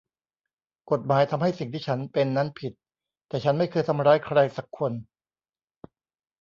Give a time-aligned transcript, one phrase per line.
[0.91, 2.73] กฎหมายทำให้สิ่งที่ฉันเป็นนั้นผิด
[3.27, 4.93] แต่ฉันไม่เคยทำร้ายใครสักคน